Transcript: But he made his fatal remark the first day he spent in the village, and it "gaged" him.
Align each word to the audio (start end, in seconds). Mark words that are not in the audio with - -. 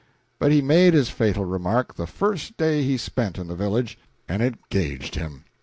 But 0.39 0.51
he 0.51 0.63
made 0.63 0.95
his 0.95 1.11
fatal 1.11 1.45
remark 1.45 1.93
the 1.93 2.07
first 2.07 2.57
day 2.57 2.81
he 2.81 2.97
spent 2.97 3.37
in 3.37 3.45
the 3.45 3.55
village, 3.55 3.99
and 4.27 4.41
it 4.41 4.55
"gaged" 4.71 5.13
him. 5.13 5.43